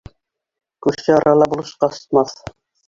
[0.87, 2.37] Күрше арала булыш ҡасмаҫ